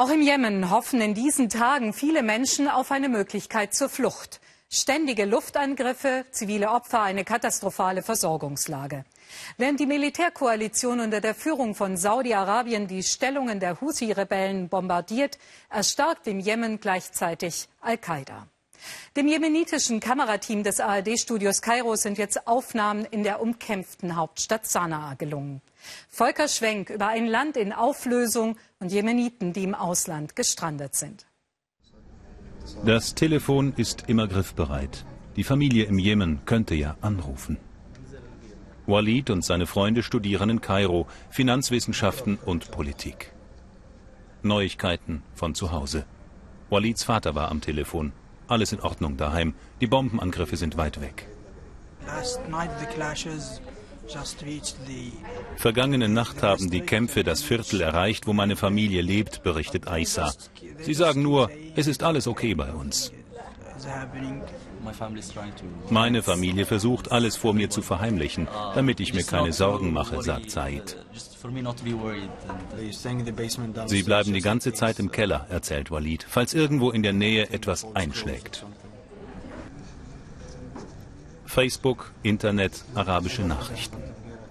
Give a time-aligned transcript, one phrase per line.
[0.00, 4.40] Auch im Jemen hoffen in diesen Tagen viele Menschen auf eine Möglichkeit zur Flucht.
[4.70, 9.04] Ständige Luftangriffe, zivile Opfer, eine katastrophale Versorgungslage.
[9.58, 15.36] Während die Militärkoalition unter der Führung von Saudi-Arabien die Stellungen der Houthi-Rebellen bombardiert,
[15.68, 18.46] erstarkt im Jemen gleichzeitig Al-Qaida.
[19.16, 25.62] Dem jemenitischen Kamerateam des ARD-Studios Kairo sind jetzt Aufnahmen in der umkämpften Hauptstadt Sanaa gelungen.
[26.08, 31.26] Volker Schwenk über ein Land in Auflösung und Jemeniten, die im Ausland gestrandet sind.
[32.84, 35.04] Das Telefon ist immer griffbereit.
[35.36, 37.58] Die Familie im Jemen könnte ja anrufen.
[38.86, 43.32] Walid und seine Freunde studieren in Kairo Finanzwissenschaften und Politik.
[44.42, 46.04] Neuigkeiten von zu Hause.
[46.70, 48.12] Walids Vater war am Telefon.
[48.50, 49.54] Alles in Ordnung daheim.
[49.80, 51.28] Die Bombenangriffe sind weit weg.
[55.56, 60.32] Vergangene Nacht haben die Kämpfe das Viertel erreicht, wo meine Familie lebt, berichtet Aisa.
[60.80, 63.12] Sie sagen nur, es ist alles okay bei uns.
[65.90, 70.50] Meine Familie versucht, alles vor mir zu verheimlichen, damit ich mir keine Sorgen mache, sagt
[70.50, 70.96] Said.
[73.86, 77.86] Sie bleiben die ganze Zeit im Keller, erzählt Walid, falls irgendwo in der Nähe etwas
[77.94, 78.66] einschlägt.
[81.46, 83.96] Facebook, Internet, arabische Nachrichten.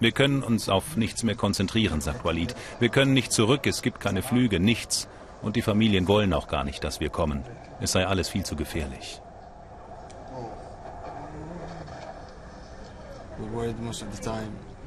[0.00, 2.54] Wir können uns auf nichts mehr konzentrieren, sagt Walid.
[2.78, 5.08] Wir können nicht zurück, es gibt keine Flüge, nichts.
[5.42, 7.44] Und die Familien wollen auch gar nicht, dass wir kommen.
[7.80, 9.20] Es sei alles viel zu gefährlich.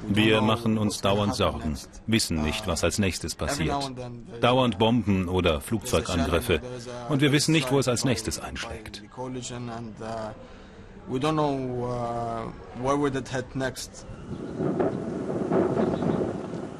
[0.06, 3.90] Wir machen uns dauernd Sorgen, wissen nicht, was als nächstes passiert.
[4.40, 6.60] Dauernd Bomben oder Flugzeugangriffe.
[7.08, 9.02] Und wir wissen nicht, wo es als nächstes einschlägt.
[9.16, 9.30] Uh.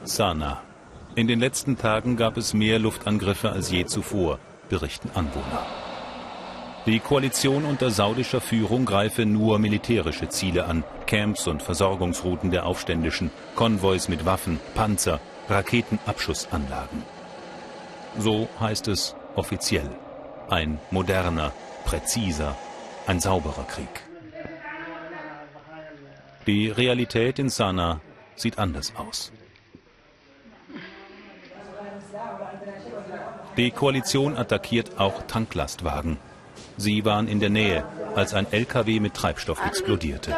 [0.05, 0.63] Sana.
[1.17, 5.65] In den letzten Tagen gab es mehr Luftangriffe als je zuvor, berichten Anwohner.
[6.87, 13.31] Die Koalition unter saudischer Führung greife nur militärische Ziele an, Camps und Versorgungsrouten der Aufständischen,
[13.55, 17.05] Konvois mit Waffen, Panzer, Raketenabschussanlagen.
[18.19, 19.91] So heißt es offiziell.
[20.51, 21.53] Ein moderner,
[21.85, 22.57] präziser,
[23.07, 24.03] ein sauberer Krieg.
[26.47, 28.01] Die Realität in Sanaa
[28.35, 29.33] sieht anders aus.
[33.57, 36.19] Die Koalition attackiert auch Tanklastwagen.
[36.77, 40.35] Sie waren in der Nähe, als ein LKW mit Treibstoff explodierte.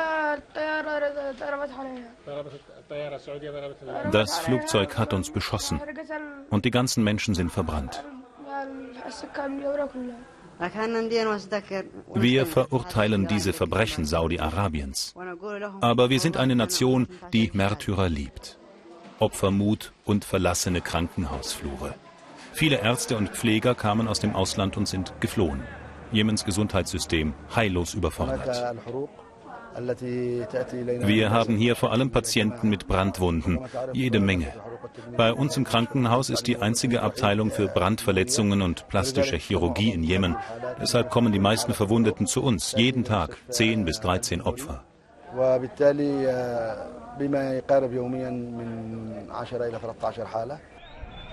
[4.12, 5.80] Das Flugzeug hat uns beschossen
[6.50, 8.04] und die ganzen Menschen sind verbrannt.
[12.14, 15.14] Wir verurteilen diese Verbrechen Saudi-Arabiens.
[15.80, 18.58] Aber wir sind eine Nation, die Märtyrer liebt.
[19.18, 21.94] Opfermut und verlassene Krankenhausflure.
[22.52, 25.62] Viele Ärzte und Pfleger kamen aus dem Ausland und sind geflohen.
[26.12, 28.74] Jemens Gesundheitssystem heillos überfordert.
[31.02, 33.58] Wir haben hier vor allem Patienten mit Brandwunden,
[33.92, 34.52] jede Menge.
[35.16, 40.36] Bei uns im Krankenhaus ist die einzige Abteilung für Brandverletzungen und plastische Chirurgie in Jemen.
[40.80, 44.84] Deshalb kommen die meisten Verwundeten zu uns, jeden Tag 10 bis 13 Opfer.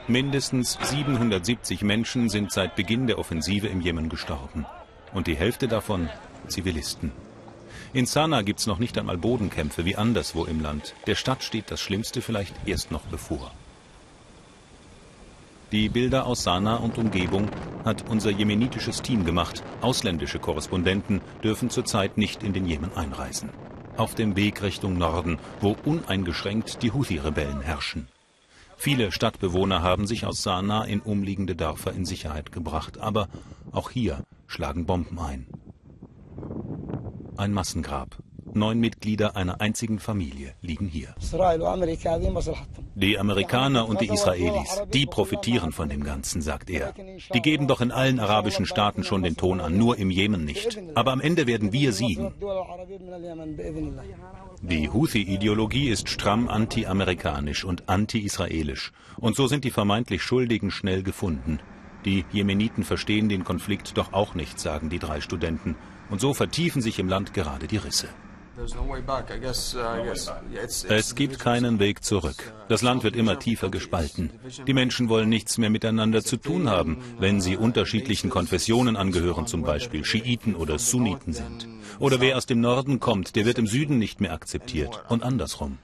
[0.08, 4.66] Mindestens 770 Menschen sind seit Beginn der Offensive im Jemen gestorben.
[5.14, 6.09] Und die Hälfte davon
[6.48, 7.12] Zivilisten.
[7.94, 10.96] In Sanaa gibt es noch nicht einmal Bodenkämpfe wie anderswo im Land.
[11.08, 13.52] Der Stadt steht das Schlimmste vielleicht erst noch bevor.
[15.72, 17.50] Die Bilder aus Sanaa und Umgebung
[17.86, 19.64] hat unser jemenitisches Team gemacht.
[19.81, 23.50] Ausländische Korrespondenten dürfen zurzeit nicht in den Jemen einreisen.
[23.96, 28.08] Auf dem Weg Richtung Norden, wo uneingeschränkt die Houthi-Rebellen herrschen.
[28.76, 33.30] Viele Stadtbewohner haben sich aus Sanaa in umliegende Dörfer in Sicherheit gebracht, aber
[33.72, 35.48] auch hier schlagen Bomben ein.
[37.38, 38.18] Ein Massengrab.
[38.56, 41.16] Neun Mitglieder einer einzigen Familie liegen hier.
[42.96, 46.94] Die Amerikaner und die Israelis, die profitieren von dem Ganzen, sagt er.
[47.33, 50.80] Die geben doch in allen arabischen Staaten schon den Ton an, nur im Jemen nicht.
[50.95, 52.33] Aber am Ende werden wir siegen.
[54.62, 58.92] Die Houthi-Ideologie ist stramm anti-amerikanisch und anti-israelisch.
[59.18, 61.60] Und so sind die vermeintlich Schuldigen schnell gefunden.
[62.06, 65.75] Die Jemeniten verstehen den Konflikt doch auch nicht, sagen die drei Studenten.
[66.10, 68.10] Und so vertiefen sich im Land gerade die Risse.
[70.89, 72.53] Es gibt keinen Weg zurück.
[72.69, 74.29] Das Land wird immer tiefer gespalten.
[74.67, 79.63] Die Menschen wollen nichts mehr miteinander zu tun haben, wenn sie unterschiedlichen Konfessionen angehören, zum
[79.63, 81.67] Beispiel Schiiten oder Sunniten sind.
[82.00, 85.79] Oder wer aus dem Norden kommt, der wird im Süden nicht mehr akzeptiert und andersrum.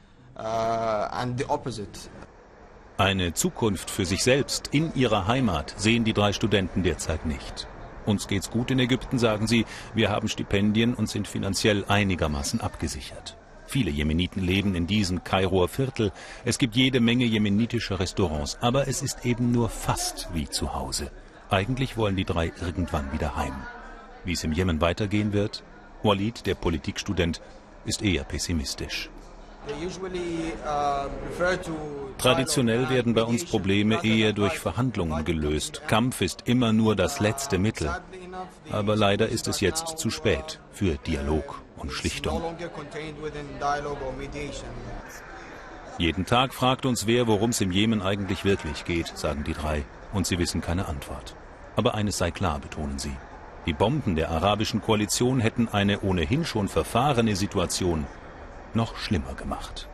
[2.98, 7.68] Eine Zukunft für sich selbst in ihrer Heimat sehen die drei Studenten derzeit nicht.
[8.10, 9.68] Uns geht's gut in Ägypten, sagen sie.
[9.94, 13.38] Wir haben Stipendien und sind finanziell einigermaßen abgesichert.
[13.68, 16.12] Viele Jemeniten leben in diesem Kairoer Viertel.
[16.44, 21.12] Es gibt jede Menge jemenitische Restaurants, aber es ist eben nur fast wie zu Hause.
[21.52, 23.54] Eigentlich wollen die drei irgendwann wieder heim.
[24.26, 25.64] Wie es im Jemen weitergehen wird?
[26.02, 27.42] Walid, der Politikstudent,
[27.86, 29.12] ist eher pessimistisch.
[32.18, 35.81] Traditionell werden bei uns Probleme eher durch Verhandlungen gelöst.
[35.88, 37.89] Kampf ist immer nur das letzte Mittel.
[38.71, 42.42] Aber leider ist es jetzt zu spät für Dialog und Schlichtung.
[45.98, 49.83] Jeden Tag fragt uns wer, worum es im Jemen eigentlich wirklich geht, sagen die drei.
[50.13, 51.36] Und sie wissen keine Antwort.
[51.75, 53.16] Aber eines sei klar, betonen sie.
[53.66, 58.06] Die Bomben der arabischen Koalition hätten eine ohnehin schon verfahrene Situation
[58.75, 59.88] noch schlimmer gemacht.